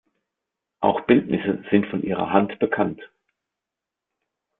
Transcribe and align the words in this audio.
Auch 0.79 1.01
Bildnisse 1.01 1.63
sind 1.69 1.85
von 1.85 2.01
Ihrer 2.01 2.33
Hand 2.33 2.57
bekannt. 2.57 2.99